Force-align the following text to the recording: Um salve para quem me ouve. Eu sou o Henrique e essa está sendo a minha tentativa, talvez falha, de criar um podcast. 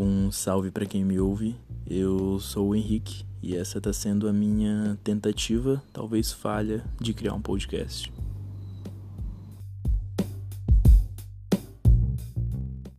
Um 0.00 0.30
salve 0.30 0.70
para 0.70 0.86
quem 0.86 1.04
me 1.04 1.18
ouve. 1.18 1.56
Eu 1.84 2.38
sou 2.38 2.68
o 2.68 2.76
Henrique 2.76 3.24
e 3.42 3.56
essa 3.56 3.78
está 3.78 3.92
sendo 3.92 4.28
a 4.28 4.32
minha 4.32 4.96
tentativa, 5.02 5.82
talvez 5.92 6.30
falha, 6.30 6.84
de 7.00 7.12
criar 7.12 7.34
um 7.34 7.42
podcast. 7.42 8.08